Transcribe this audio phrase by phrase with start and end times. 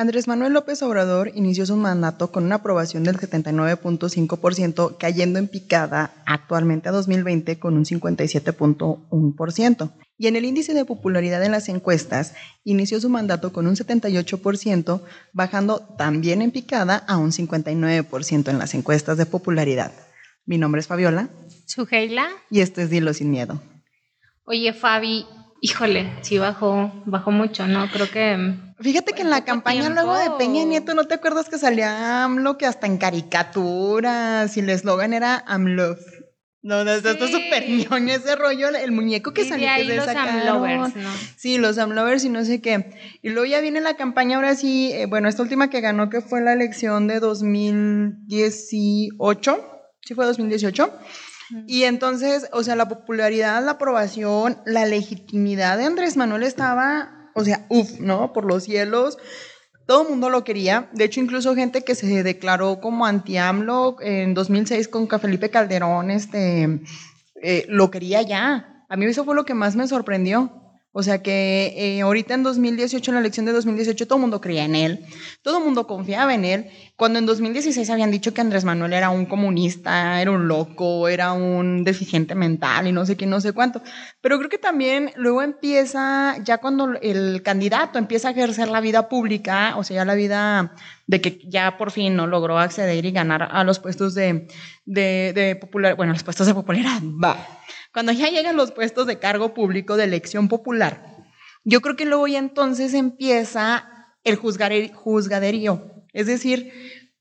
[0.00, 6.14] Andrés Manuel López Obrador inició su mandato con una aprobación del 79.5%, cayendo en picada
[6.24, 9.92] actualmente a 2020 con un 57.1%.
[10.16, 12.34] Y en el índice de popularidad en las encuestas,
[12.64, 15.02] inició su mandato con un 78%,
[15.34, 19.92] bajando también en picada a un 59% en las encuestas de popularidad.
[20.46, 21.28] Mi nombre es Fabiola.
[21.66, 22.26] Sugeila.
[22.48, 23.60] Y esto es Dilo sin miedo.
[24.44, 25.26] Oye, Fabi,
[25.60, 27.90] híjole, sí bajó, bajó mucho, ¿no?
[27.90, 31.58] Creo que Fíjate que en la campaña luego de Peña Nieto, ¿no te acuerdas que
[31.58, 35.96] salía AMLO que hasta en caricaturas y el eslogan era AMLO?
[36.62, 40.94] No, no, está súper ñoño ese rollo, el muñeco que salió que se los AMLovers,
[40.94, 41.08] ¿no?
[41.36, 42.90] Sí, los AMLovers y no sé qué.
[43.22, 46.20] Y luego ya viene la campaña, ahora sí, eh, bueno, esta última que ganó, que
[46.20, 49.66] fue la elección de 2018,
[50.02, 50.92] ¿sí fue 2018?
[51.66, 57.44] Y entonces, o sea, la popularidad, la aprobación, la legitimidad de Andrés Manuel estaba o
[57.44, 58.32] sea, uff, ¿no?
[58.32, 59.18] Por los cielos.
[59.86, 60.88] Todo el mundo lo quería.
[60.92, 66.80] De hecho, incluso gente que se declaró como anti-AMLO en 2006 con Felipe Calderón, este,
[67.42, 68.84] eh, lo quería ya.
[68.88, 70.59] A mí eso fue lo que más me sorprendió.
[70.92, 74.40] O sea que eh, ahorita en 2018, en la elección de 2018, todo el mundo
[74.40, 75.06] creía en él,
[75.40, 79.10] todo el mundo confiaba en él, cuando en 2016 habían dicho que Andrés Manuel era
[79.10, 83.52] un comunista, era un loco, era un deficiente mental y no sé qué, no sé
[83.52, 83.82] cuánto.
[84.20, 89.08] Pero creo que también luego empieza, ya cuando el candidato empieza a ejercer la vida
[89.08, 90.74] pública, o sea, ya la vida
[91.06, 94.48] de que ya por fin no logró acceder y ganar a los puestos de,
[94.86, 97.59] de, de popular, bueno, los puestos de popularidad, va
[97.92, 101.16] cuando ya llegan los puestos de cargo público de elección popular,
[101.64, 106.04] yo creo que luego ya entonces empieza el juzgaderío.
[106.12, 106.72] Es decir,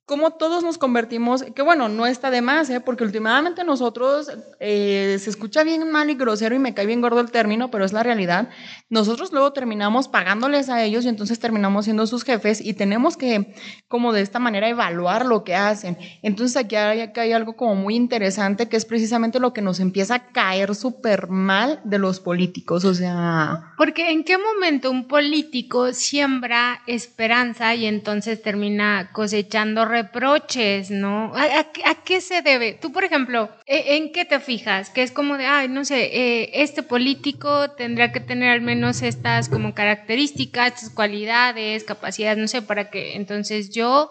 [0.09, 2.79] cómo todos nos convertimos, que bueno, no está de más, ¿eh?
[2.79, 7.19] porque últimamente nosotros, eh, se escucha bien mal y grosero y me cae bien gordo
[7.19, 8.49] el término, pero es la realidad,
[8.89, 13.53] nosotros luego terminamos pagándoles a ellos y entonces terminamos siendo sus jefes y tenemos que,
[13.87, 15.95] como de esta manera, evaluar lo que hacen.
[16.23, 19.79] Entonces aquí hay, aquí hay algo como muy interesante que es precisamente lo que nos
[19.79, 23.73] empieza a caer súper mal de los políticos, o sea...
[23.77, 31.33] Porque en qué momento un político siembra esperanza y entonces termina cosechando reproches, ¿no?
[31.35, 32.73] ¿A, qué se debe?
[32.73, 34.89] Tú, por ejemplo, ¿e, ¿en qué te fijas?
[34.89, 39.01] Que es como de, ay, no sé, eh, este político tendría que tener al menos
[39.01, 44.09] estas como características, estas cualidades, capacidades, no sé, para que entonces yo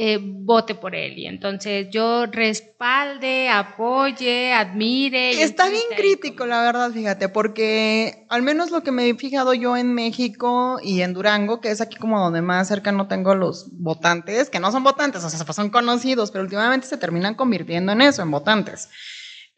[0.00, 5.42] eh, vote por él y entonces yo respalde, apoye, admire.
[5.42, 9.76] Está bien crítico, la verdad, fíjate, porque al menos lo que me he fijado yo
[9.76, 13.70] en México y en Durango, que es aquí como donde más cerca no tengo los
[13.72, 18.02] votantes, que no son votantes, o sea, son conocidos, pero últimamente se terminan convirtiendo en
[18.02, 18.88] eso, en votantes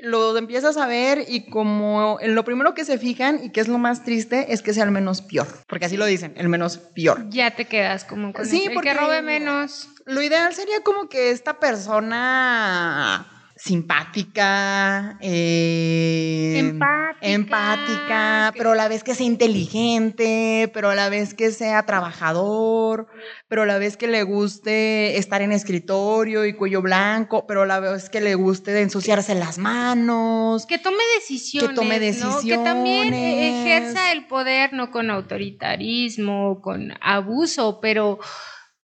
[0.02, 3.78] lo empiezas a ver y como lo primero que se fijan y que es lo
[3.78, 7.26] más triste es que sea el menos peor, porque así lo dicen, el menos peor.
[7.30, 9.88] Ya te quedas como con sí, porque robe menos.
[10.06, 19.04] Lo ideal sería como que esta persona simpática, eh, empática, empática, pero a la vez
[19.04, 23.08] que sea inteligente, pero a la vez que sea trabajador,
[23.48, 27.66] pero a la vez que le guste estar en escritorio y cuello blanco, pero a
[27.66, 30.64] la vez que le guste ensuciarse las manos.
[30.64, 31.68] Que tome decisiones.
[31.68, 32.44] Que tome decisiones.
[32.44, 38.20] Que también ejerza el poder, no con autoritarismo, con abuso, pero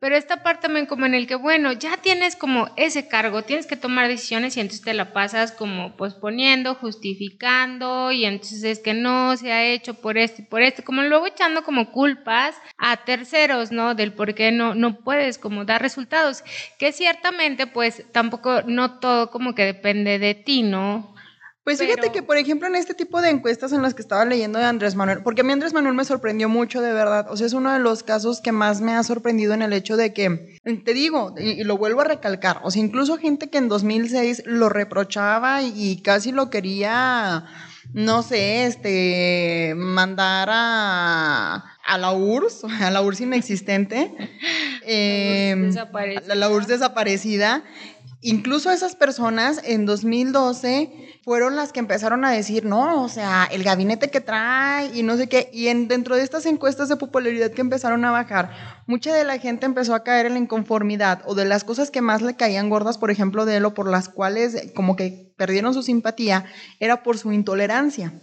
[0.00, 3.66] pero esta parte también como en el que, bueno, ya tienes como ese cargo, tienes
[3.66, 8.94] que tomar decisiones y entonces te la pasas como posponiendo, justificando y entonces es que
[8.94, 12.98] no se ha hecho por esto y por esto, como luego echando como culpas a
[12.98, 13.94] terceros, ¿no?
[13.94, 16.44] Del por qué no, no puedes como dar resultados,
[16.78, 21.14] que ciertamente pues tampoco, no todo como que depende de ti, ¿no?
[21.68, 24.58] Pues fíjate que, por ejemplo, en este tipo de encuestas en las que estaba leyendo
[24.58, 27.26] de Andrés Manuel, porque a mí Andrés Manuel me sorprendió mucho, de verdad.
[27.28, 29.98] O sea, es uno de los casos que más me ha sorprendido en el hecho
[29.98, 33.68] de que, te digo, y, lo vuelvo a recalcar, o sea, incluso gente que en
[33.68, 37.44] 2006 lo reprochaba y, casi lo quería,
[37.92, 44.14] no sé, este, mandar a, a la URSS, a la URSS inexistente,
[44.86, 45.70] eh,
[46.34, 47.62] la URSS desaparecida.
[48.20, 53.62] Incluso esas personas en 2012 fueron las que empezaron a decir, no, o sea, el
[53.62, 55.48] gabinete que trae y no sé qué.
[55.52, 59.38] Y en, dentro de estas encuestas de popularidad que empezaron a bajar, mucha de la
[59.38, 62.70] gente empezó a caer en la inconformidad o de las cosas que más le caían
[62.70, 66.44] gordas, por ejemplo, de él o por las cuales como que perdieron su simpatía,
[66.80, 68.14] era por su intolerancia.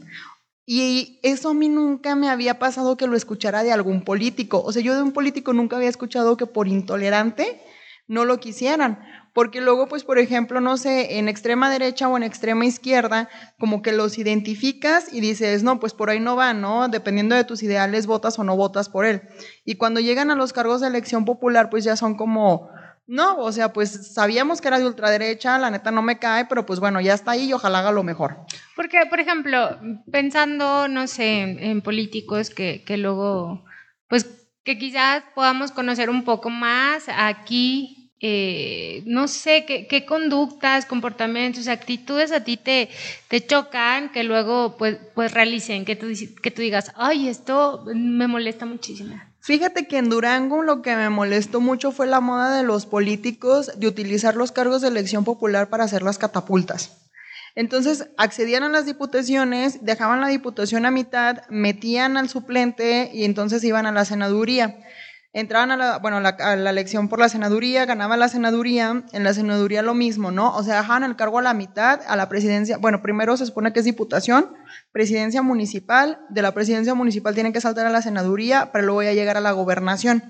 [0.66, 4.62] Y eso a mí nunca me había pasado que lo escuchara de algún político.
[4.62, 7.62] O sea, yo de un político nunca había escuchado que por intolerante
[8.08, 9.00] no lo quisieran
[9.36, 13.28] porque luego, pues, por ejemplo, no sé, en extrema derecha o en extrema izquierda,
[13.60, 16.88] como que los identificas y dices, no, pues por ahí no va, ¿no?
[16.88, 19.24] Dependiendo de tus ideales, votas o no votas por él.
[19.66, 22.70] Y cuando llegan a los cargos de elección popular, pues ya son como,
[23.08, 26.66] no, o sea, pues sabíamos que era de ultraderecha, la neta no me cae, pero
[26.66, 28.38] pues bueno, ya está ahí y ojalá haga lo mejor.
[28.78, 29.78] Porque, por ejemplo,
[30.10, 33.66] pensando, no sé, en, políticos que, que luego,
[34.08, 41.68] pues que quizás podamos conocer un poco más aquí, eh, no sé, qué, conductas, comportamientos,
[41.68, 42.90] actitudes a ti te,
[43.28, 46.08] te chocan, que luego pues, pues realicen, que tú,
[46.42, 49.16] que tú digas, ay, esto me molesta muchísimo.
[49.42, 53.72] Fíjate que en Durango lo que me molestó mucho fue la moda de los políticos
[53.78, 56.98] de utilizar los cargos de elección popular para hacer las catapultas.
[57.54, 63.64] Entonces accedían a las diputaciones, dejaban la diputación a mitad, metían al suplente y entonces
[63.64, 64.80] iban a la senaduría.
[65.38, 69.34] Entraban a la, bueno, a la elección por la senaduría, ganaban la senaduría, en la
[69.34, 70.56] senaduría lo mismo, ¿no?
[70.56, 73.74] O sea, dejaban el cargo a la mitad, a la presidencia, bueno, primero se supone
[73.74, 74.54] que es diputación,
[74.94, 79.12] presidencia municipal, de la presidencia municipal tienen que saltar a la senaduría, pero luego ya
[79.12, 80.24] llegar a la gobernación.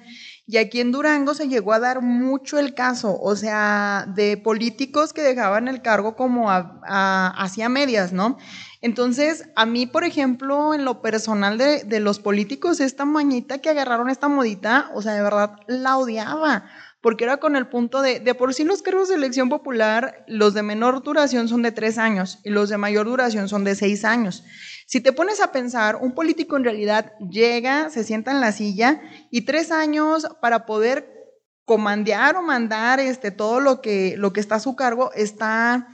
[0.48, 5.12] Y aquí en Durango se llegó a dar mucho el caso, o sea, de políticos
[5.12, 8.38] que dejaban el cargo como hacia medias, ¿no?
[8.82, 13.72] Entonces, a mí, por ejemplo, en lo personal de, de los políticos, esta mañita que
[13.72, 16.66] agarraron esta modita, o sea, de verdad la odiaba
[17.06, 20.56] porque era con el punto de, de por sí los cargos de elección popular, los
[20.56, 24.04] de menor duración son de tres años y los de mayor duración son de seis
[24.04, 24.44] años.
[24.88, 29.04] Si te pones a pensar, un político en realidad llega, se sienta en la silla
[29.30, 31.14] y tres años para poder
[31.64, 35.88] comandear o mandar este, todo lo que, lo que está a su cargo está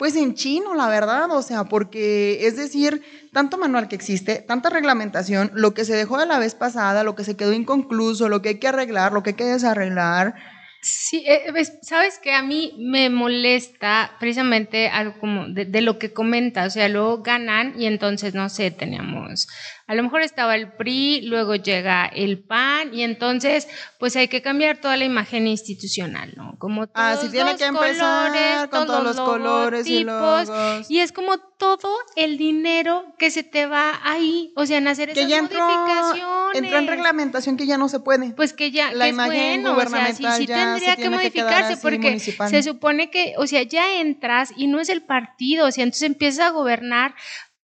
[0.00, 3.02] pues en chino, la verdad, o sea, porque es decir,
[3.34, 7.14] tanto manual que existe, tanta reglamentación, lo que se dejó de la vez pasada, lo
[7.14, 10.36] que se quedó inconcluso, lo que hay que arreglar, lo que hay que desarreglar,
[10.82, 11.52] Sí, eh,
[11.82, 16.70] sabes que a mí me molesta precisamente algo como de, de, lo que comenta, o
[16.70, 19.46] sea, luego ganan y entonces, no sé, teníamos
[19.90, 23.66] a lo mejor estaba el PRI, luego llega el PAN y entonces
[23.98, 26.54] pues hay que cambiar toda la imagen institucional, ¿no?
[26.60, 30.48] Como todos ah, tiene que colores, con todos los colores y logos.
[30.88, 35.10] Y es como todo el dinero que se te va ahí, o sea, en hacer
[35.10, 36.54] esas ya modificaciones.
[36.54, 38.30] Entró en reglamentación que ya no se puede.
[38.34, 43.10] Pues que ya la imagen gubernamental o sea, sí, tendría que modificarse porque se supone
[43.10, 46.50] que, o sea, ya entras y no es el partido, o sea, entonces empiezas a
[46.50, 47.16] gobernar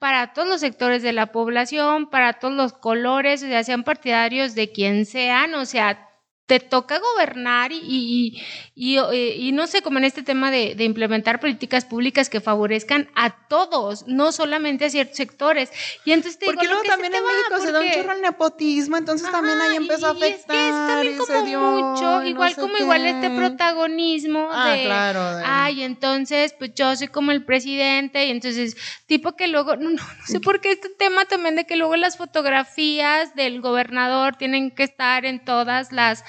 [0.06, 4.54] para todos los sectores de la población, para todos los colores, o sea, sean partidarios
[4.54, 6.05] de quien sean, o sea,
[6.46, 8.40] te toca gobernar y,
[8.76, 13.30] y, y, no sé, como en este tema de, implementar políticas públicas que favorezcan a
[13.48, 15.70] todos, no solamente a ciertos sectores.
[16.04, 19.28] Y entonces te Porque luego también en México se da un chorro el nepotismo, entonces
[19.30, 21.04] también ahí empezó a afectar.
[21.04, 26.74] Es también como mucho, igual como igual este protagonismo ah, de, claro, ay, entonces pues
[26.74, 28.76] yo soy como el presidente y entonces
[29.06, 31.96] tipo que luego, no, no, no sé por qué este tema también de que luego
[31.96, 36.24] las fotografías del gobernador tienen que estar en todas las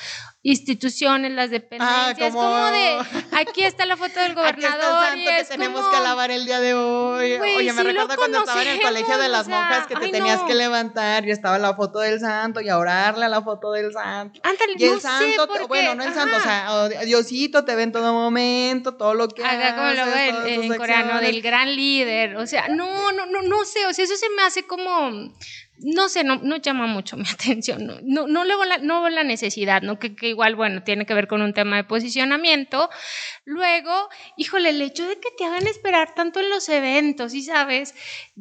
[0.48, 2.68] instituciones, las dependencias, ah, como...
[2.68, 2.98] de
[3.34, 6.46] aquí está la foto del gobernador aquí está el santo que tenemos que alabar el
[6.46, 7.34] día de hoy.
[7.34, 10.56] Oye, me recuerdo cuando estaba en el colegio de las monjas que te tenías que
[10.56, 14.40] levantar y estaba la foto del santo y a orarle a la foto del santo.
[14.78, 18.96] y el santo, bueno, no el santo, o sea, Diosito te ve en todo momento,
[18.96, 23.12] todo lo que Haga como lo ve en coreano del gran líder, o sea, no,
[23.12, 25.12] no, no, no sé, o sea, eso se me hace como
[25.80, 29.24] no sé, no, no, llama mucho mi atención, no, no, no, veo la, no la
[29.24, 30.00] necesidad, ¿no?
[30.00, 32.90] Que, que, igual, bueno, tiene que ver con un tema de posicionamiento.
[33.46, 37.96] Luego, híjole, el hecho de que te hagan esperar tanto en los eventos, ¿sí sabes?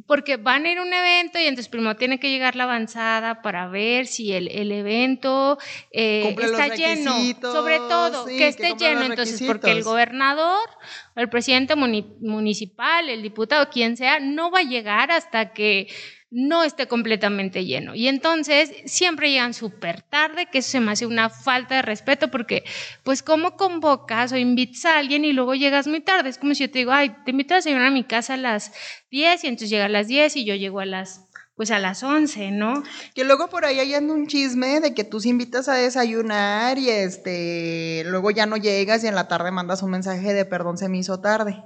[0.06, 3.42] Porque van a ir a un evento y entonces primero tiene que llegar la avanzada
[3.42, 5.58] para ver si el, el evento
[5.92, 10.68] eh, está lleno, sobre todo, que esté lleno, entonces, porque el gobernador
[11.16, 15.88] el presidente municipal, el diputado, quien sea, no va a llegar hasta que
[16.30, 17.94] no esté completamente lleno.
[17.94, 22.30] Y entonces siempre llegan súper tarde, que eso se me hace una falta de respeto
[22.30, 22.64] porque
[23.04, 26.28] pues cómo convocas o invitas a alguien y luego llegas muy tarde.
[26.28, 28.38] Es como si yo te digo, ay, te invito a desayunar a mi casa a
[28.38, 28.72] las
[29.10, 31.22] 10 y entonces llega a las 10 y yo llego a las
[31.56, 32.82] pues a las 11, ¿no?
[33.14, 36.90] Que luego por ahí hay un chisme de que tú se invitas a desayunar y
[36.90, 40.90] este luego ya no llegas y en la tarde mandas un mensaje de perdón se
[40.90, 41.62] me hizo tarde.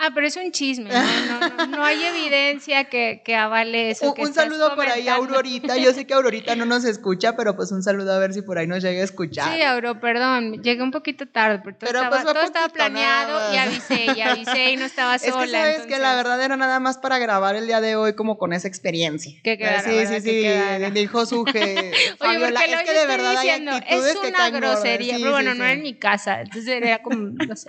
[0.00, 4.14] Ah, pero es un chisme, no, no, hay evidencia que, que avale eso.
[4.16, 7.72] Un, saludo por ahí a Aurorita, yo sé que Aurorita no nos escucha, pero pues
[7.72, 9.52] un saludo a ver si por ahí nos llega a escuchar.
[9.52, 13.56] Sí, Auro, perdón, llegué un poquito tarde, pero todo, estaba, pues, todo estaba, planeado y
[13.56, 15.38] avisé, y avisé y no estaba sola.
[15.38, 18.14] Es que sabes que la verdad era nada más para grabar el día de hoy
[18.14, 19.40] como con esa experiencia.
[19.42, 24.16] Que quedara, Sí, sí, sí, dijo su Oye, Fabiola, es que de verdad diciendo, es
[24.16, 27.68] una grosería, pero bueno, no era en mi casa, entonces era como, no sé.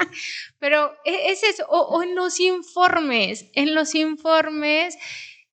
[0.60, 4.98] Pero e, es eso, o en los informes, en los informes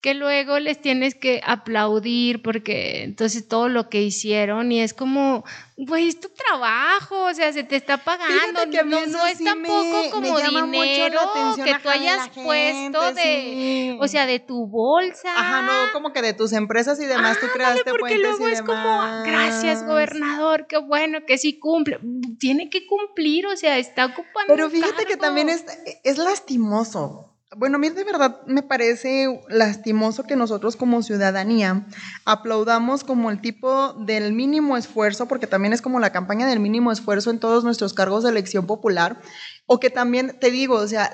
[0.04, 5.46] que luego les tienes que aplaudir porque entonces todo lo que hicieron y es como,
[5.78, 10.38] güey, es tu trabajo, o sea, se te está pagando, no, no es tampoco como
[10.42, 11.20] dinero
[11.56, 15.30] que tú hayas puesto de, o sea, de tu bolsa.
[15.38, 19.24] Ajá, no, como que de tus empresas y demás tú creaste porque luego es como,
[19.24, 22.02] gracias gobernador, qué bueno que sí cumple,
[22.40, 25.64] tiene que cumplir, o sea, está ocupando Pero fíjate que también es,
[26.04, 31.86] es lastimoso, bueno, a mí de verdad me parece lastimoso que nosotros como ciudadanía
[32.26, 36.92] aplaudamos como el tipo del mínimo esfuerzo, porque también es como la campaña del mínimo
[36.92, 39.22] esfuerzo en todos nuestros cargos de elección popular,
[39.66, 41.12] o que también, te digo, o sea,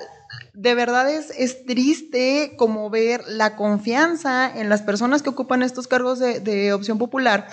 [0.54, 5.88] de verdad es, es triste como ver la confianza en las personas que ocupan estos
[5.88, 7.48] cargos de, de opción popular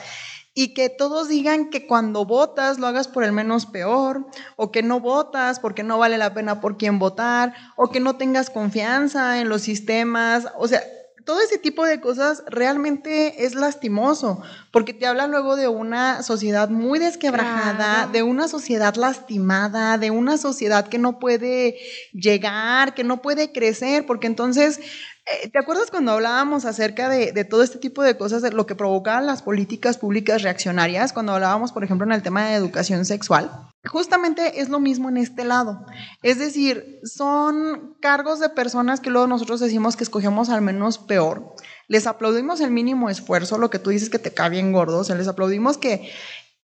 [0.59, 4.81] y que todos digan que cuando votas lo hagas por el menos peor, o que
[4.81, 9.39] no votas porque no vale la pena por quién votar, o que no tengas confianza
[9.39, 10.81] en los sistemas, o sea,
[11.25, 16.69] todo ese tipo de cosas realmente es lastimoso, porque te habla luego de una sociedad
[16.69, 21.77] muy desquebrajada, de una sociedad lastimada, de una sociedad que no puede
[22.13, 24.79] llegar, que no puede crecer, porque entonces
[25.51, 29.25] ¿Te acuerdas cuando hablábamos acerca de, todo este tipo de cosas, de lo que provocaban
[29.25, 33.51] las políticas públicas reaccionarias, cuando hablábamos, por ejemplo, en el tema de educación sexual?
[33.85, 35.85] Justamente es lo mismo en este lado.
[36.23, 41.55] Es decir, son cargos de personas que luego nosotros decimos que escogemos al menos peor.
[41.89, 45.15] Les aplaudimos el mínimo esfuerzo, lo que tú dices que te cae bien gordo, o
[45.15, 46.09] les aplaudimos que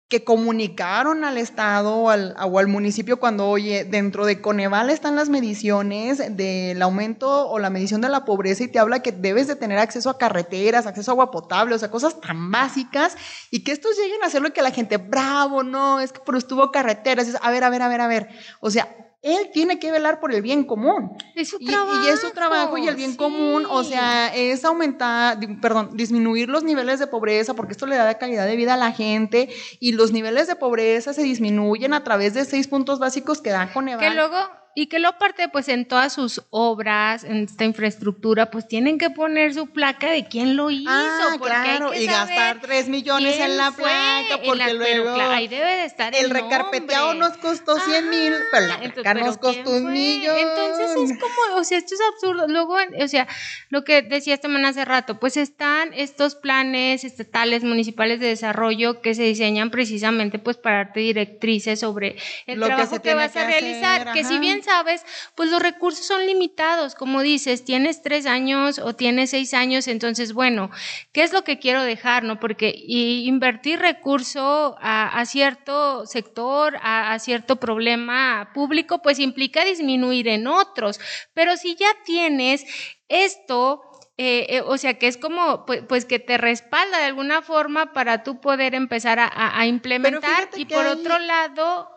[0.10, 6.36] que comunicaron al Estado o al, municipio cuando, oye, dentro de Coneval están las mediciones
[6.38, 9.80] del aumento o la medición de la pobreza y te habla que debes de tener
[9.80, 13.18] acceso a carreteras, acceso a agua potable, o sea, cosas tan básicas
[13.50, 16.36] y que estos lleguen a hacerlo y que la gente, bravo, no, es que por
[16.36, 18.30] estuvo carreteras, a ver, a ver, a ver, a ver,
[18.60, 21.18] o sea, él tiene que velar por el bien común.
[21.34, 22.06] Es su trabajo.
[22.06, 26.64] Y, es su trabajo y el bien común, o sea, es aumentar, perdón, disminuir los
[26.64, 29.50] niveles de pobreza, porque esto le da calidad de vida a la gente,
[29.80, 33.72] y los niveles de pobreza se disminuyen a través de seis puntos básicos que da
[33.72, 34.02] Coneval.
[34.02, 34.38] Que luego
[34.76, 39.10] y que lo aparte, pues en todas sus obras, en esta infraestructura, pues tienen que
[39.12, 40.90] poner su placa de quién lo hizo.
[40.90, 46.16] Ah, claro, y gastar 3 millones en la placa, porque luego ahí debe de estar
[46.16, 50.38] el, recarpeteado nos costó 100 mil, pero la placa nos costó un millón.
[50.38, 52.48] Entonces es como, o sea, esto es absurdo.
[52.48, 53.28] Luego, o sea,
[53.70, 59.02] lo que decía esta mañana hace rato, pues están estos planes estatales, municipales de desarrollo
[59.02, 64.14] que se diseñan precisamente pues para darte directrices sobre el trabajo que, vas a realizar,
[64.14, 65.06] que si bien sabes,
[65.36, 66.96] pues los recursos son limitados.
[66.96, 70.72] Como dices, tienes tres años o tienes seis años, entonces, bueno,
[71.12, 72.24] ¿qué es lo que quiero dejar?
[72.24, 80.48] no Porque invertir recurso a, cierto sector, a, cierto problema público, pues implica disminuir en
[80.48, 81.00] otros.
[81.34, 82.66] Pero si ya tienes
[83.08, 83.82] esto,
[84.18, 87.94] eh, eh, o sea, que es como, pues, pues, que te respalda de alguna forma
[87.94, 90.50] para tú poder empezar a, implementar.
[90.56, 91.90] Y por otro lado,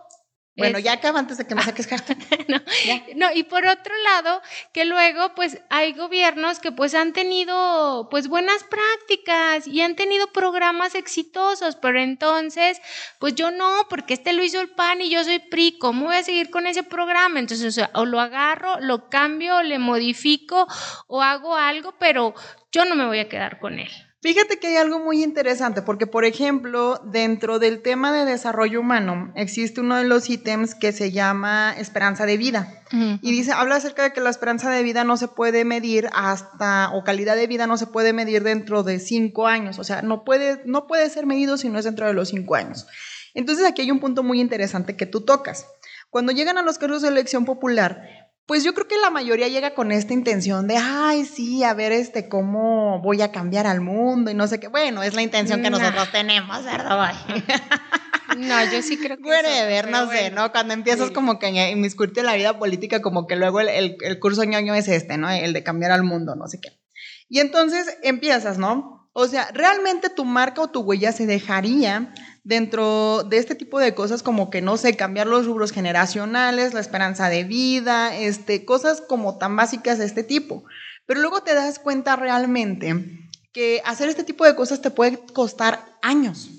[0.57, 2.17] bueno, ya acaba antes de que me saques carta.
[3.17, 4.41] no, y por otro lado,
[4.73, 10.29] que luego pues hay gobiernos que pues han tenido pues buenas prácticas y han tenido
[10.29, 12.81] programas exitosos, pero entonces
[13.19, 16.17] pues yo no, porque este lo hizo el PAN y yo soy PRI, ¿cómo voy
[16.17, 17.39] a seguir con ese programa?
[17.39, 20.67] Entonces, o, sea, o lo agarro, lo cambio, le modifico
[21.07, 22.35] o hago algo, pero
[22.73, 24.06] yo no me voy a quedar con él.
[24.23, 29.31] Fíjate que hay algo muy interesante, porque por ejemplo, dentro del tema de desarrollo humano,
[29.37, 32.83] existe uno de los ítems que se llama esperanza de vida.
[32.91, 36.91] Y dice, habla acerca de que la esperanza de vida no se puede medir hasta,
[36.95, 39.79] o calidad de vida no se puede medir dentro de cinco años.
[39.79, 42.55] O sea, no puede, no puede ser medido si no es dentro de los cinco
[42.55, 42.87] años.
[43.35, 45.67] Entonces aquí hay un punto muy interesante que tú tocas.
[46.11, 48.16] Cuando llegan a los cargos de elección popular,
[48.47, 51.91] pues yo creo que la mayoría llega con esta intención de, ay, sí, a ver,
[51.91, 54.69] este, cómo voy a cambiar al mundo y no sé qué.
[54.69, 57.13] Bueno, es la intención que nosotros tenemos, ¿verdad?
[58.37, 59.23] No, yo sí creo que.
[59.23, 60.53] Bueno, de ver, no sé, ¿no?
[60.53, 64.19] Cuando empiezas como que a inmiscuirte en la vida política, como que luego el, el
[64.21, 65.31] curso ñoño es este, ¿no?
[65.31, 66.79] El de cambiar al mundo, no sé qué.
[67.29, 68.96] Y entonces empiezas, ¿no?
[69.19, 72.13] O sea, realmente tu marca o tu huella se dejaría
[72.45, 76.81] dentro de este tipo de cosas como que, no sé, cambiar los rubros generacionales, la
[76.81, 80.65] esperanza de vida, este, cosas como tan básicas de este tipo.
[81.07, 85.83] Pero luego te das cuenta realmente que hacer este tipo de cosas te puede costar
[86.03, 86.51] años.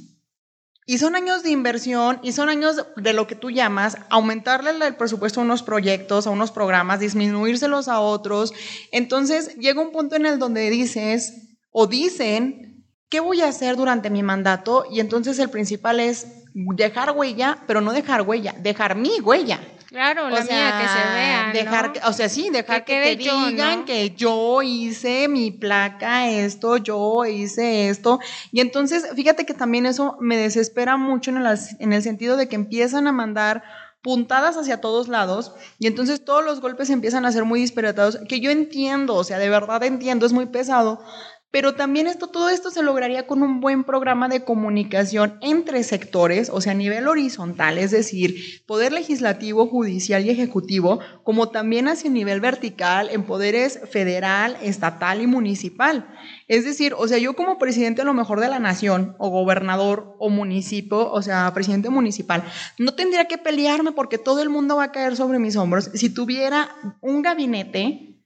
[0.88, 4.96] Y son años de inversión y son años de lo que tú llamas aumentarle el
[4.96, 8.52] presupuesto a unos proyectos, a unos programas, disminuírselos a otros.
[8.92, 11.47] Entonces llega un punto en el donde dices,
[11.80, 14.86] o dicen, ¿qué voy a hacer durante mi mandato?
[14.92, 19.60] Y entonces el principal es dejar huella, pero no dejar huella, dejar mi huella.
[19.86, 21.52] Claro, la mía, que se vea.
[21.54, 27.90] Dejar, o sea, sí, dejar que, digan que yo hice mi placa, esto, yo hice
[27.90, 28.20] esto.
[28.52, 32.50] Y entonces, fíjate que también eso me desespera mucho en el, en el sentido de
[32.50, 33.62] que empiezan a mandar
[34.02, 38.40] puntadas hacia todos lados y entonces todos los golpes empiezan a ser muy disparatados, que
[38.40, 41.02] yo entiendo, o sea, de verdad entiendo, es muy pesado,
[41.50, 46.50] pero también esto, todo esto se lograría con un buen programa de comunicación entre sectores,
[46.50, 52.12] o sea, a nivel horizontal, es decir, poder legislativo, judicial y ejecutivo, como también hacia
[52.12, 56.10] nivel vertical en poderes federal, estatal y municipal.
[56.50, 60.16] Es decir, o sea, yo como presidente a lo mejor de la nación, o gobernador,
[60.20, 62.44] o municipio, o sea, presidente municipal,
[62.78, 66.10] no tendría que pelearme porque todo el mundo va a caer sobre mis hombros si
[66.14, 66.70] tuviera
[67.02, 68.17] un gabinete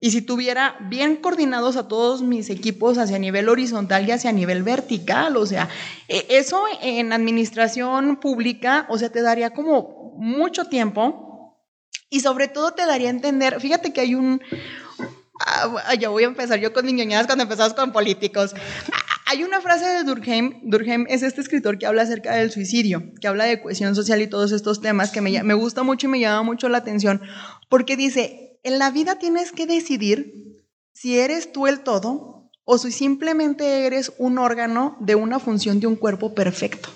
[0.00, 4.62] y si tuviera bien coordinados a todos mis equipos hacia nivel horizontal y hacia nivel
[4.62, 5.68] vertical, o sea,
[6.08, 11.58] e, eso en administración pública, o sea, te daría como mucho tiempo
[12.08, 14.40] y sobre todo te daría a entender, fíjate que hay un,
[15.46, 18.54] ah, ya voy a empezar yo con niñadas cuando empezamos con políticos.
[19.26, 23.28] Hay una frase de Durkheim, Durkheim es este escritor que habla acerca del suicidio, que
[23.28, 26.20] habla de cohesión social y todos estos temas que me, me gusta mucho y me
[26.20, 27.22] llama mucho la atención,
[27.68, 30.60] porque dice, en la vida tienes que decidir
[30.92, 35.86] si eres tú el todo o si simplemente eres un órgano de una función de
[35.86, 36.88] un cuerpo perfecto.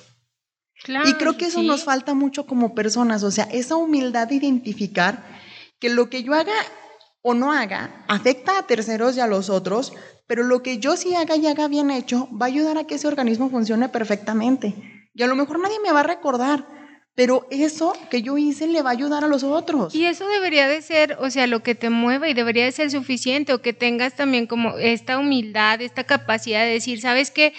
[0.86, 5.24] y creo que eso nos falta mucho como personas, o sea, esa humildad de identificar
[5.80, 6.52] que lo que yo haga
[7.22, 9.94] o no haga afecta a terceros y a los otros,
[10.26, 12.96] pero lo que yo sí haga y haga bien hecho va a ayudar a que
[12.96, 14.74] ese organismo funcione perfectamente.
[15.14, 16.66] Y a lo mejor nadie me va a recordar,
[17.14, 19.94] pero eso que yo hice le va a ayudar a los otros.
[19.94, 22.90] Y eso debería de ser, o sea, lo que te mueva y debería de ser
[22.90, 27.54] suficiente o que tengas también como esta humildad, esta capacidad de decir, ¿sabes qué?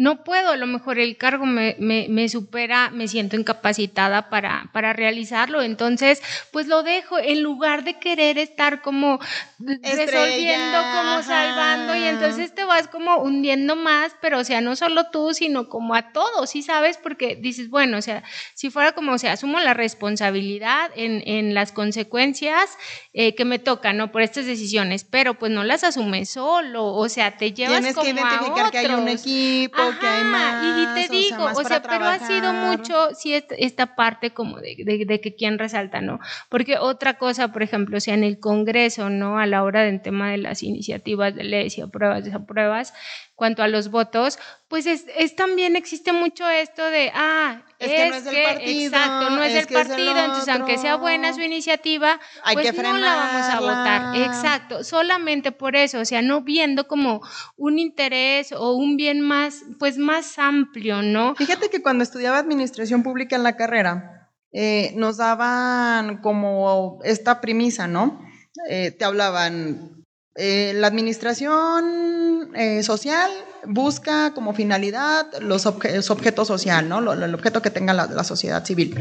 [0.00, 4.94] No puedo, a lo mejor el cargo me, me, supera, me siento incapacitada para, para,
[4.94, 9.20] realizarlo, entonces pues lo dejo en lugar de querer estar como
[9.58, 15.10] resolviendo, como salvando y entonces te vas como hundiendo más, pero o sea, no solo
[15.10, 16.96] tú, sino como a todos, ¿sí sabes?
[16.96, 18.22] Porque dices, bueno, o sea,
[18.54, 22.70] si fuera como, o sea, asumo la responsabilidad en, en las consecuencias
[23.12, 24.10] eh, que me tocan, ¿no?
[24.12, 28.04] Por estas decisiones, pero pues no las asumes solo, o sea, te llevas Tienes como
[28.06, 30.64] que identificar que hay un equipo, que hay más.
[30.64, 34.76] Y, te digo, o sea, pero ha sido mucho, sí, esta parte como de,
[35.06, 36.20] de, que quien resalta, ¿no?
[36.48, 39.38] Porque otra cosa, por ejemplo, o sea, en el Congreso, ¿no?
[39.38, 42.92] A la hora del tema de las iniciativas de leyes y apruebas, desapruebas,
[43.40, 48.14] cuanto a los votos, pues es, también existe mucho esto de, ah, es, que no
[48.16, 48.86] es del partido.
[48.86, 52.20] Exacto, no es, del partido, entonces aunque sea buena su iniciativa,
[52.52, 54.16] pues no la vamos a votar.
[54.18, 57.22] Exacto, solamente por eso, o sea, no viendo como
[57.56, 61.34] un interés o un bien más, pues más amplio, ¿no?
[61.34, 67.86] Fíjate que cuando estudiaba administración pública en la carrera, eh, nos daban como esta premisa,
[67.86, 68.20] ¿no?
[68.68, 69.99] Eh, te hablaban
[70.42, 73.30] eh, la administración eh, social
[73.66, 77.12] busca como finalidad los objetos social, ¿no?
[77.12, 78.96] el objeto que tenga la, sociedad civil.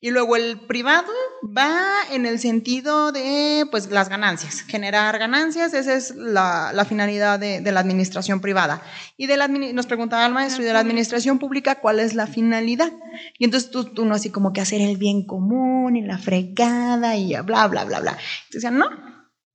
[0.00, 1.12] Y luego el privado
[1.44, 7.60] va en el sentido de pues, las ganancias, generar ganancias, esa es la, finalidad de,
[7.60, 8.80] la administración privada.
[9.18, 12.26] Y de la, nos preguntaba el maestro, ¿y de la administración pública cuál es la
[12.26, 12.90] finalidad?
[13.38, 17.16] Y entonces tú, tú no así como que hacer el bien común y la fregada
[17.16, 18.16] y bla, bla, bla, bla.
[18.46, 19.09] Entonces, no,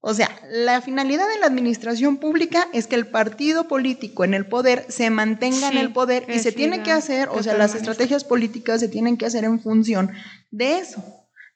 [0.08, 4.46] o sea, la finalidad de la administración pública es que el partido político en el
[4.46, 8.24] poder se mantenga en el poder y se tiene que hacer, o sea, las estrategias
[8.24, 10.12] políticas se tienen que hacer en función
[10.52, 11.04] de eso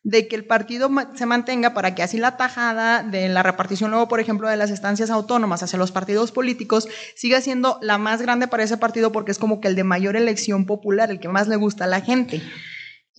[0.02, 4.08] de que el partido se mantenga para que así la tajada de la repartición luego,
[4.08, 8.48] por ejemplo, de las estancias autónomas hacia los partidos políticos siga siendo la más grande
[8.48, 11.48] para ese partido porque es como que el de mayor elección popular, el que más
[11.48, 12.42] le gusta a la gente.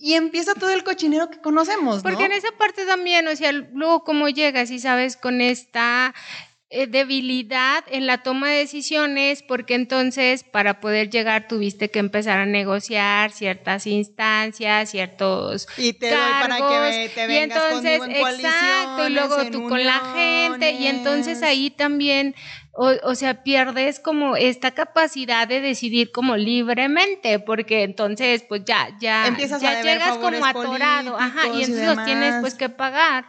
[0.03, 4.03] Y empieza todo el cochinero que conocemos, Porque en esa parte también, o sea, luego
[4.03, 6.15] cómo llegas y sabes con esta
[6.73, 12.39] eh, debilidad en la toma de decisiones, porque entonces para poder llegar tuviste que empezar
[12.39, 19.07] a negociar ciertas instancias, ciertos y te cargos, para que te vengas y entonces, exacto,
[19.07, 22.35] y luego tú con la gente, y entonces ahí también
[23.03, 29.37] o, sea, pierdes como esta capacidad de decidir como libremente, porque entonces pues ya, ya,
[29.37, 33.25] ya llegas como atorado, ajá, y entonces los tienes pues que pagar.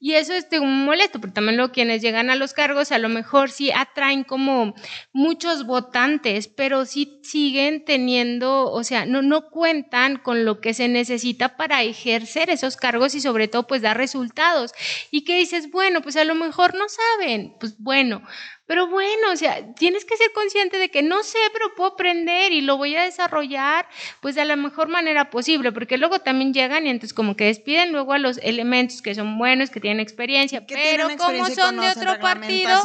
[0.00, 2.98] Y eso es de un molesto, pero también lo quienes llegan a los cargos a
[2.98, 4.74] lo mejor sí atraen como
[5.12, 10.88] muchos votantes, pero sí siguen teniendo, o sea, no, no cuentan con lo que se
[10.88, 14.72] necesita para ejercer esos cargos y sobre todo pues dar resultados.
[15.10, 18.22] Y que dices, bueno, pues a lo mejor no saben, pues bueno,
[18.66, 22.52] pero bueno, o sea, tienes que ser consciente de que no sé, pero puedo aprender
[22.52, 23.86] y lo voy a desarrollar
[24.20, 27.92] pues de la mejor manera posible, porque luego también llegan y entonces como que despiden
[27.92, 32.18] luego a los elementos que son buenos, que tienen experiencia, pero como son de otro
[32.20, 32.82] partido,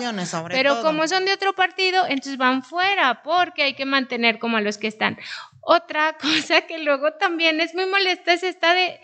[0.50, 4.62] pero como son de otro partido, entonces van fuera porque hay que mantener como a
[4.62, 5.18] los que están.
[5.62, 9.00] Otra cosa que luego también es muy molesta es esta de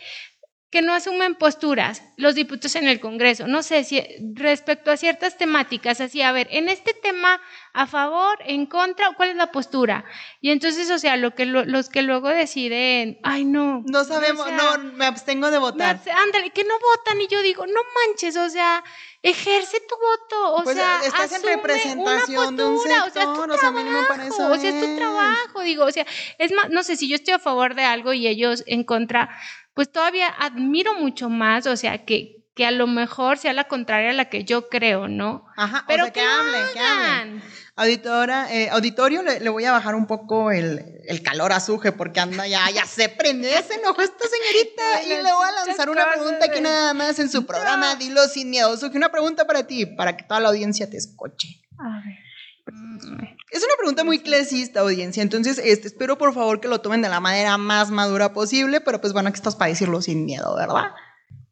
[0.71, 3.47] que no asumen posturas los diputados en el Congreso.
[3.47, 7.39] No sé si respecto a ciertas temáticas, así, a ver, en este tema,
[7.73, 10.06] a favor, en contra, ¿cuál es la postura?
[10.41, 13.84] Y entonces, o sea, lo que los que luego deciden, ay, no.
[13.86, 16.01] No sabemos, no, me abstengo de votar.
[16.25, 18.84] ándale, que no votan y yo digo, no manches, o sea,
[19.21, 23.80] ejerce tu voto, o pues, sea, estás en representación de un sector, o sea, tu
[23.88, 26.06] trabajo, o sea, es tu trabajo, digo, o sea,
[26.38, 29.30] es más, no sé si yo estoy a favor de algo y ellos en contra
[29.75, 34.11] pues todavía admiro mucho más, o sea, que, que a lo mejor sea la contraria
[34.11, 35.45] a la que yo creo, ¿no?
[35.57, 37.43] Ajá, Pero o sea, que, hablen, que hablen.
[37.75, 40.81] Auditora, eh, auditorio, le, voy a bajar un poco el,
[41.23, 45.09] calor a Suje porque anda ya, ya se prende, ya se enojó esta señorita y
[45.21, 48.77] le voy a lanzar una pregunta aquí nada más en su programa, dilo sin miedo.
[48.77, 51.61] Suje, una pregunta para ti, para que toda la audiencia te escuche.
[51.77, 52.24] A ver.
[52.67, 55.21] Es una pregunta muy clasista, audiencia.
[55.21, 58.99] Entonces, este, espero por favor que lo tomen de la manera más madura posible, pero
[58.99, 60.91] pues bueno, que estás para decirlo sin miedo, ¿verdad?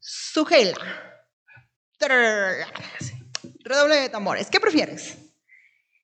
[0.00, 0.76] Sujela.
[3.60, 4.48] Redoble de tambores.
[4.50, 5.16] ¿Qué prefieres?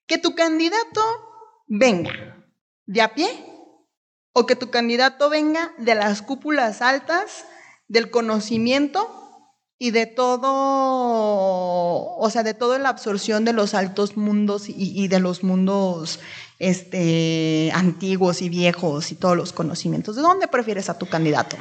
[0.07, 1.03] ¿Que tu candidato
[1.66, 2.46] venga
[2.87, 3.29] de a pie
[4.33, 7.44] o que tu candidato venga de las cúpulas altas
[7.88, 9.19] del conocimiento
[9.83, 10.51] y de todo,
[12.19, 16.21] o sea, de toda la absorción de los altos mundos y, de los mundos
[16.59, 20.16] este, antiguos y viejos y todos los conocimientos.
[20.16, 21.57] ¿De dónde prefieres a tu candidato?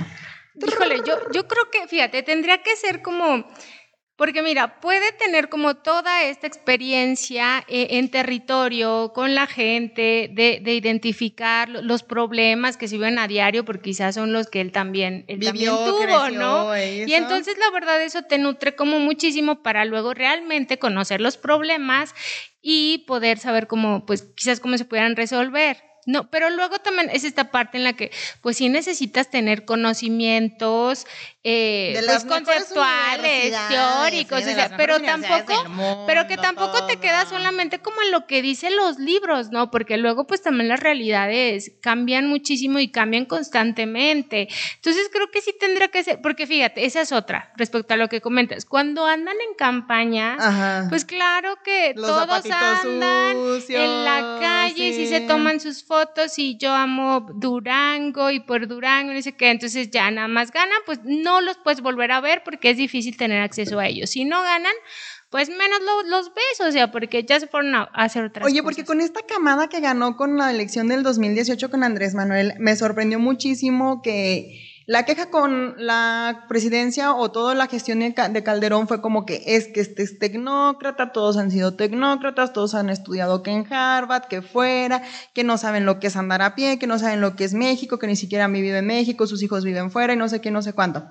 [0.55, 3.45] Híjole, yo, yo creo que, fíjate, tendría que ser como
[4.19, 10.73] porque mira, puede tener como toda esta experiencia eh, en territorio, con la gente, de,
[10.73, 15.23] identificar los problemas que se viven a diario, porque quizás son los que él también,
[15.29, 16.77] él también tuvo, ¿no?
[16.77, 22.13] Y entonces la verdad eso te nutre como muchísimo para luego realmente conocer los problemas
[22.61, 25.88] y poder saber cómo, pues quizás cómo se pudieran resolver.
[26.05, 31.05] No, pero luego también es esta parte en la que, pues sí necesitas tener conocimientos
[31.43, 34.41] eh, pues, conceptuales, teóricos,
[34.75, 35.53] pero tampoco,
[36.05, 39.71] pero que tampoco te queda solamente como en lo que dicen los libros, ¿no?
[39.71, 44.49] Porque luego pues también las realidades cambian muchísimo y cambian constantemente.
[44.75, 48.09] Entonces creo que sí tendría que ser, porque fíjate, esa es otra respecto a lo
[48.09, 48.65] que comentas.
[48.65, 53.37] Cuando andan en campaña, pues claro que todos andan
[53.69, 58.67] en la calle y si se toman sus fotos y yo amo Durango y por
[58.67, 62.21] Durango, no sé qué, entonces ya nada más ganan, pues no los puedes volver a
[62.21, 64.11] ver porque es difícil tener acceso a ellos.
[64.11, 64.71] Si no ganan,
[65.31, 68.85] pues menos los ves, o sea, porque ya se fueron a hacer otras Oye, porque
[68.85, 73.17] con esta camada que ganó con la elección del 2018 con Andrés Manuel, me sorprendió
[73.17, 79.23] muchísimo que la queja con la presidencia o toda la gestión de Calderón fue como
[79.23, 83.71] que es que este es tecnócrata, todos han sido tecnócratas, todos han estudiado que en
[83.71, 85.03] Harvard, que fuera,
[85.35, 87.53] que no saben lo que es andar a pie, que no saben lo que es
[87.53, 90.41] México, que ni siquiera han vivido en México, sus hijos viven fuera y no sé
[90.41, 91.07] qué, no sé cuánto.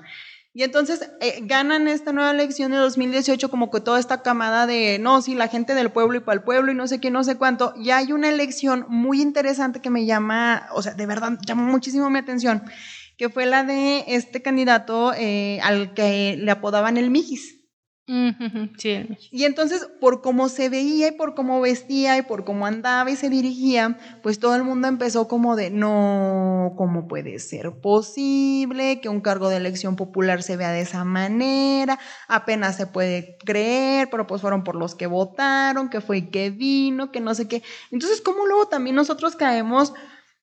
[0.53, 4.99] Y entonces eh, ganan esta nueva elección de 2018 como que toda esta camada de,
[4.99, 7.23] no, sí, la gente del pueblo y para el pueblo y no sé qué, no
[7.23, 7.75] sé cuánto.
[7.77, 12.11] Y hay una elección muy interesante que me llama, o sea, de verdad, llama muchísimo
[12.11, 12.65] mi atención
[13.19, 17.57] que fue la de este candidato eh, al que le apodaban el Mijis.
[18.79, 23.11] Sí, y entonces, por cómo se veía y por cómo vestía y por cómo andaba
[23.11, 29.03] y se dirigía, pues todo el mundo empezó como de, no, ¿cómo puede ser posible
[29.03, 31.99] que un cargo de elección popular se vea de esa manera?
[32.29, 36.49] Apenas se puede creer, pero pues fueron por los que votaron, que fue y que
[36.49, 37.63] vino, que no sé qué.
[37.91, 39.93] Entonces, ¿cómo luego también nosotros caemos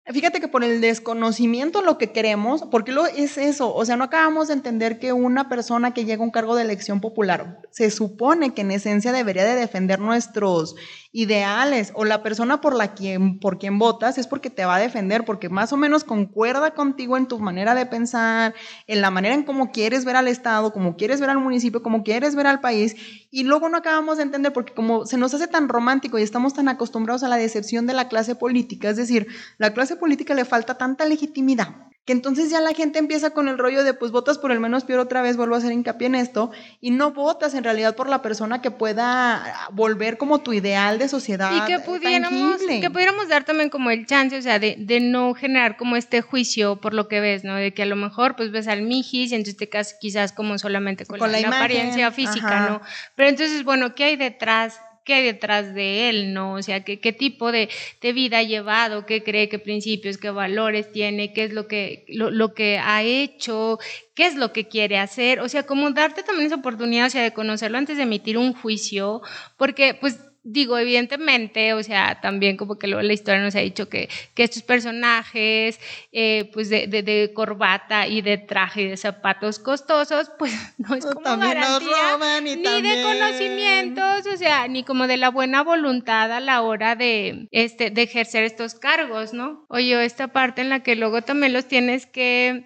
[0.07, 4.03] Fíjate que por el desconocimiento lo que queremos, porque lo es eso, o sea, no
[4.03, 7.89] acabamos de entender que una persona que llega a un cargo de elección popular se
[7.89, 10.75] supone que en esencia debería de defender nuestros
[11.17, 14.79] ideales o la persona por la quien por quien votas es porque te va a
[14.79, 18.53] defender, porque más o menos concuerda contigo en tu manera de pensar,
[18.85, 22.03] en la manera en cómo quieres ver al estado, cómo quieres ver al municipio, cómo
[22.03, 22.97] quieres ver al país
[23.31, 26.53] y luego no acabamos de entender porque como se nos hace tan romántico y estamos
[26.53, 29.25] tan acostumbrados a la decepción de la clase política, es decir,
[29.57, 33.57] la clase política le falta tanta legitimidad que entonces ya la gente empieza con el
[33.57, 36.15] rollo de pues votas por el menos peor otra vez, vuelvo a hacer hincapié en
[36.15, 40.99] esto, y no votas en realidad por la persona que pueda volver como tu ideal
[40.99, 41.51] de sociedad.
[41.55, 45.33] Y que pudiéramos, que pudiéramos dar también como el chance, o sea, de, de, no
[45.33, 47.55] generar como este juicio por lo que ves, ¿no?
[47.55, 50.59] De que a lo mejor pues ves al mijis y entonces te quedas quizás como
[50.59, 52.81] solamente con, la, apariencia física, ¿no?
[53.15, 56.53] Pero entonces, bueno, ¿qué hay detrás qué detrás de él, ¿no?
[56.55, 57.69] O sea, qué, qué tipo de,
[58.01, 62.03] de, vida ha llevado, qué cree, qué principios, qué valores tiene, qué es lo que,
[62.09, 63.79] lo, lo, que ha hecho,
[64.15, 65.39] qué es lo que quiere hacer.
[65.39, 68.53] O sea, como darte también esa oportunidad, o sea, de conocerlo antes de emitir un
[68.53, 69.21] juicio,
[69.57, 73.89] porque pues digo, evidentemente, o sea, también como que luego la historia nos ha dicho
[73.89, 75.79] que, que estos personajes,
[76.11, 81.03] eh, pues de, de, corbata y de traje y de zapatos costosos, pues no es
[81.03, 86.61] como garantía ni de conocimientos, o sea, ni como de la buena voluntad a la
[86.61, 89.65] hora de, este, de ejercer estos cargos, ¿no?
[89.67, 92.65] Oye, esta parte en la que luego también los tienes que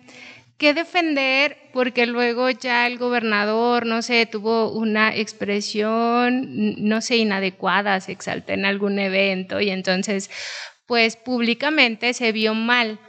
[0.60, 8.00] que defender porque luego ya el gobernador, no sé, tuvo una expresión, no sé, inadecuada,
[8.02, 10.30] se exaltó en algún evento y entonces,
[10.86, 13.00] pues públicamente se vio mal.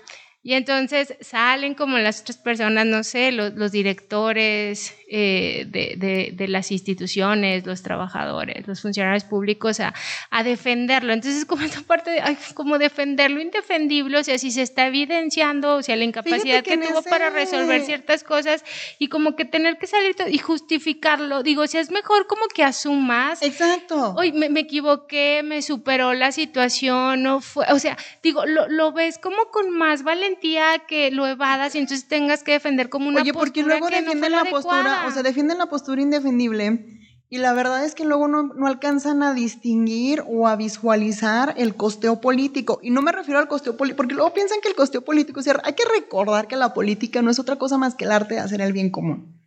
[0.42, 6.30] Y entonces salen como las otras personas, no sé, los, los directores eh, de, de,
[6.32, 9.92] de, las instituciones, los trabajadores, los funcionarios públicos a,
[10.30, 11.12] a defenderlo.
[11.12, 14.86] Entonces, como esta parte de, ay, como defender lo indefendible, o sea, si se está
[14.86, 18.64] evidenciando, o sea, la incapacidad que, tuvo para resolver ciertas cosas
[19.00, 23.42] y como que tener que salir y justificarlo, digo, si es mejor como que asumas.
[23.42, 24.14] Exacto.
[24.16, 28.92] Hoy me, me, equivoqué, me superó la situación, no fue, o sea, digo, lo, lo
[28.92, 33.22] ves como con más valentía que lo evadas y entonces tengas que defender como una
[33.22, 37.00] Oye, porque luego defienden la, postura, o sea, defienden la postura indefendible
[37.32, 41.76] y la verdad es que luego no, no, alcanzan a distinguir o a visualizar el
[41.76, 42.80] costeo político.
[42.82, 45.42] Y no me refiero al costeo político, porque luego piensan que el costeo político, o
[45.42, 48.34] sea, hay que recordar que la política no es otra cosa más que el arte
[48.34, 49.40] de hacer el bien común.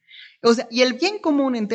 [0.45, 1.67] O sea, y el bien común en,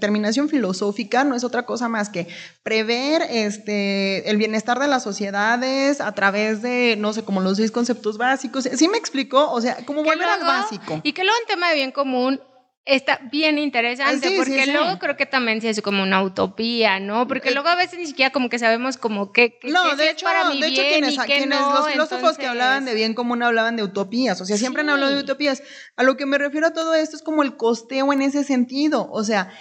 [0.00, 2.26] terminación filosófica no es otra cosa más que
[2.62, 7.70] prever este, el bienestar de las sociedades a través de, no sé, como los seis
[7.70, 8.64] conceptos básicos.
[8.64, 9.50] ¿Sí me explicó?
[9.50, 11.00] O sea, como volver al básico.
[11.02, 12.40] Y que luego en tema de bien común
[12.90, 17.28] Está bien interesante, porque luego creo que también se hace como una utopía, ¿no?
[17.28, 20.24] Porque eh, luego a veces ni siquiera como que sabemos como qué, no, de hecho,
[20.24, 20.82] para mi de hecho,
[21.24, 24.90] quienes, los filósofos que hablaban de bien común hablaban de utopías, o sea, siempre han
[24.90, 25.62] hablado de utopías.
[25.94, 29.08] A lo que me refiero a todo esto es como el costeo en ese sentido,
[29.12, 29.52] o sea,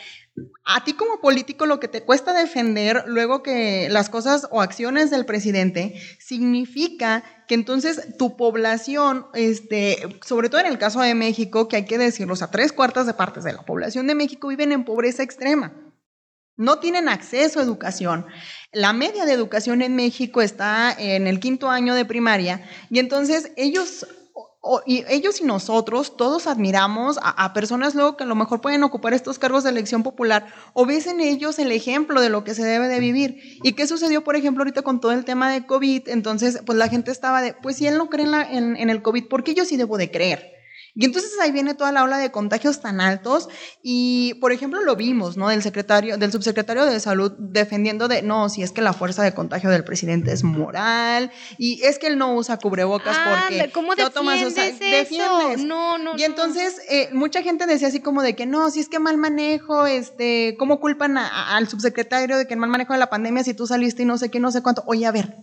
[0.65, 5.09] a ti como político lo que te cuesta defender luego que las cosas o acciones
[5.09, 11.67] del presidente significa que entonces tu población, este, sobre todo en el caso de México,
[11.67, 14.47] que hay que decirlo, o sea, tres cuartas de partes de la población de México
[14.47, 15.73] viven en pobreza extrema.
[16.55, 18.25] No tienen acceso a educación.
[18.73, 23.51] La media de educación en México está en el quinto año de primaria y entonces
[23.55, 24.05] ellos
[24.85, 29.13] y ellos y nosotros todos admiramos a, personas luego que a lo mejor pueden ocupar
[29.13, 32.63] estos cargos de elección popular o ves en ellos el ejemplo de lo que se
[32.63, 33.39] debe de vivir.
[33.63, 36.09] ¿Y qué sucedió, por ejemplo, ahorita con todo el tema de COVID?
[36.09, 39.01] Entonces, pues la gente estaba de, pues si él no cree en, en, en el
[39.01, 40.58] COVID, ¿por qué yo sí debo de creer?
[40.95, 43.47] Y entonces ahí viene toda la ola de contagios tan altos
[43.83, 45.49] y, por ejemplo, lo vimos, ¿no?
[45.49, 49.33] Del secretario, del subsecretario de salud defendiendo de, no, si es que la fuerza de
[49.33, 53.71] contagio del presidente es moral y es que él no usa cubrebocas ah, porque...
[53.71, 55.57] ¿Cómo defiendes, eso?
[55.57, 58.89] No, no, Y entonces eh, mucha gente decía así como de que no, si es
[58.89, 63.09] que mal manejo, este, ¿cómo culpan al subsecretario de que el mal manejo de la
[63.09, 64.83] pandemia si tú saliste y no sé qué, no sé cuánto?
[64.87, 65.35] Oye, a ver,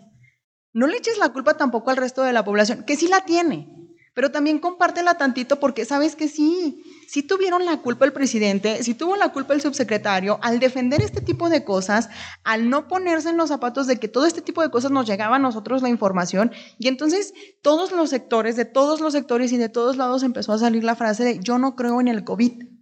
[0.72, 3.75] no le eches la culpa tampoco al resto de la población, que sí la tiene
[4.16, 8.94] pero también compártela tantito porque sabes que sí, sí tuvieron la culpa el presidente, sí
[8.94, 12.09] tuvo la culpa el subsecretario al defender este tipo de cosas,
[12.42, 15.37] al no ponerse en los zapatos de que todo este tipo de cosas nos llegaba
[15.37, 19.68] a nosotros la información y entonces todos los sectores, de todos los sectores y de
[19.68, 22.75] todos lados empezó a salir la frase de yo no creo en el COVID.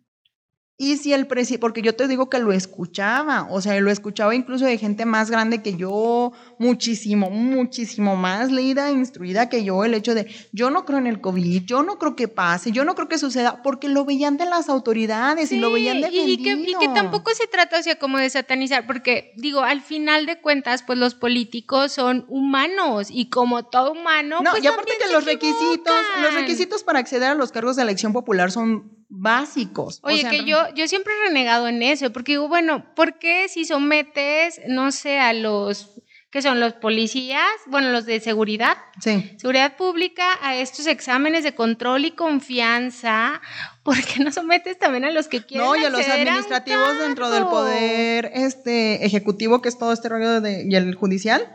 [0.77, 4.35] Y si el presidente, porque yo te digo que lo escuchaba, o sea, lo escuchaba
[4.35, 9.85] incluso de gente más grande que yo, muchísimo, muchísimo más leída e instruida que yo,
[9.85, 12.85] el hecho de, yo no creo en el COVID, yo no creo que pase, yo
[12.85, 16.57] no creo que suceda, porque lo veían de las autoridades y lo veían defendido.
[16.57, 19.81] Y que, y que tampoco se trata, o sea, como de satanizar, porque digo, al
[19.81, 24.67] final de cuentas, pues los políticos son humanos y como todo humano, no, pues y
[24.67, 29.04] aparte que los requisitos, los requisitos para acceder a los cargos de elección popular son
[29.17, 30.01] básicos.
[30.03, 33.65] Oye, que yo, yo siempre he renegado en eso, porque digo, bueno, ¿por qué si
[33.65, 35.91] sometes, no sé, a los
[36.31, 39.37] que son los policías, bueno, los de seguridad, sí.
[39.39, 43.41] seguridad pública, a estos exámenes de control y confianza,
[43.85, 47.31] ¿por qué no sometes también a los que quieren No, y a los administrativos dentro
[47.31, 51.49] del poder este ejecutivo, que es todo este rollo de, y el judicial?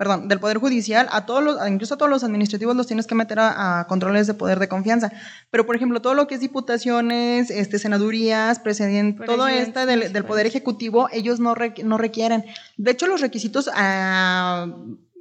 [0.00, 3.14] Perdón, del Poder Judicial, a todos los, incluso a todos los administrativos los tienes que
[3.14, 5.12] meter a, controles de poder de confianza.
[5.50, 10.24] Pero, por ejemplo, todo lo que es diputaciones, este, senadurías, presidente, todo esto del, del,
[10.24, 12.46] Poder Ejecutivo, ellos no, no requieren.
[12.78, 14.74] De hecho, los requisitos ah,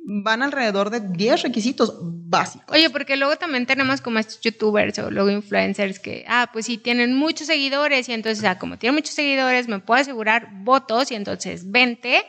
[0.06, 2.74] van alrededor de 10 requisitos básicos.
[2.74, 6.78] Oye, porque luego también tenemos como estos youtubers o luego influencers que, ah, pues sí,
[6.78, 11.16] tienen muchos seguidores y entonces, ah, como tienen muchos seguidores, me puedo asegurar votos y
[11.16, 12.24] entonces 20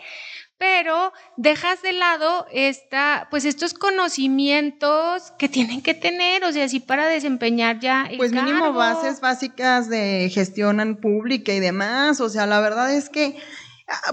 [0.60, 6.80] pero dejas de lado esta, pues estos conocimientos que tienen que tener, o sea, así
[6.80, 8.04] para desempeñar ya.
[8.04, 13.08] El pues mínimo bases básicas de gestión pública y demás, o sea, la verdad es
[13.08, 13.38] que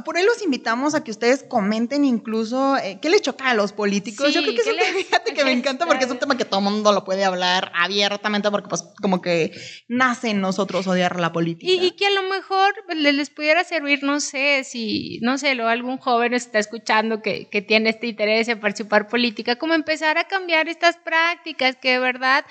[0.04, 3.74] por ahí los invitamos a que ustedes comenten incluso eh, qué les choca a los
[3.74, 4.34] políticos.
[4.34, 6.66] Yo creo que es fíjate que me encanta porque es un tema que todo el
[6.66, 9.52] mundo lo puede hablar abiertamente porque pues como que
[9.88, 11.72] nace en nosotros odiar la política.
[11.72, 15.98] Y, que a lo mejor les, pudiera servir, no sé, si, no sé, lo, algún
[15.98, 20.68] joven está escuchando que, que tiene este interés en participar política, como empezar a cambiar
[20.68, 22.46] estas prácticas que de verdad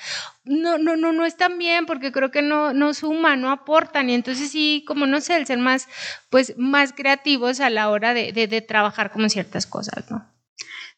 [0.46, 4.08] no, no, no, no están bien porque creo que no, no suman, no aportan.
[4.08, 5.88] Y entonces sí, como no sé, el ser más,
[6.30, 10.26] pues, más creativos a la hora de, de, de trabajar como ciertas cosas, ¿no?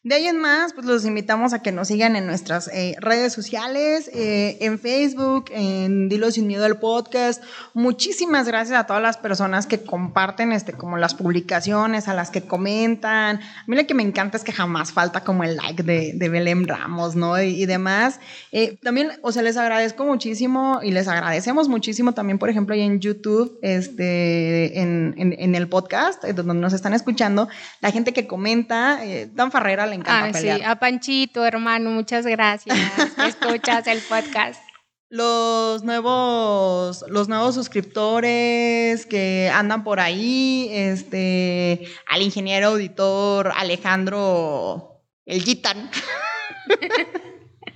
[0.01, 3.33] De ahí en más, pues los invitamos a que nos sigan en nuestras eh, redes
[3.33, 7.43] sociales, eh, en Facebook, en Dilo Sin Miedo al podcast.
[7.73, 12.43] Muchísimas gracias a todas las personas que comparten este, como las publicaciones, a las que
[12.43, 13.41] comentan.
[13.41, 16.29] A mí lo que me encanta es que jamás falta como el like de, de
[16.29, 17.37] Belén Ramos, ¿no?
[17.41, 18.21] Y, demás.
[18.53, 22.83] Eh, también, o sea, les agradezco muchísimo y les agradecemos muchísimo también, por ejemplo, ahí
[22.83, 27.49] en YouTube, este, en, en, en el podcast, donde nos están escuchando,
[27.81, 29.01] la gente que comenta,
[29.35, 32.77] tan farrera le encanta Sí, a Panchito, hermano, muchas gracias.
[33.27, 34.61] Escuchas el podcast.
[35.09, 45.41] Los nuevos, los nuevos suscriptores que andan por ahí, este, al ingeniero auditor Alejandro El
[45.41, 45.89] Gitan.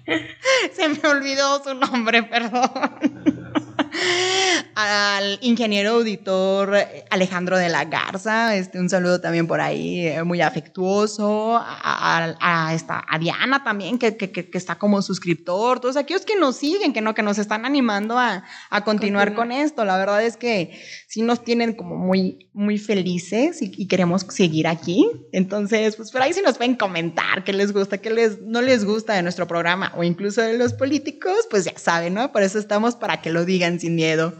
[0.73, 3.42] Se me olvidó su nombre, perdón
[4.75, 6.75] al ingeniero auditor
[7.09, 13.03] Alejandro de la Garza, este, un saludo también por ahí, eh, muy afectuoso, a, esta,
[13.07, 17.13] a Diana también, que, que, está como suscriptor, todos aquellos que nos siguen, que no,
[17.13, 18.43] que nos están animando a,
[18.83, 19.33] continuar.
[19.33, 19.85] con esto.
[19.85, 20.79] La verdad es que
[21.13, 25.07] sí nos tienen como muy, muy felices y, queremos seguir aquí.
[25.31, 28.83] Entonces, pues por ahí sí nos pueden comentar qué les gusta, qué les, no les
[28.83, 32.31] gusta de nuestro programa o incluso de los políticos, pues ya saben, ¿no?
[32.31, 34.33] Por eso estamos para que lo digan sin miedo.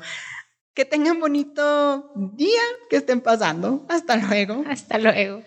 [0.74, 3.86] Que tengan bonito día, que estén pasando.
[3.88, 4.64] Hasta luego.
[4.68, 5.44] Hasta luego.